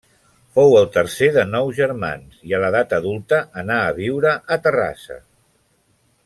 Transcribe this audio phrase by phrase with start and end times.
[0.59, 5.21] Fou el tercer de nou germans i a l'edat adulta anà a viure a Terrassa.